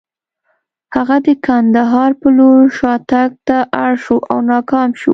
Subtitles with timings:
[0.95, 5.09] هغه د کندهار په لور شاتګ ته اړ شو او ناکام شو.